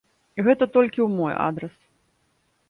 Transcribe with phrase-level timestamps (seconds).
[0.45, 1.77] Гэта толькі ў мой адрас.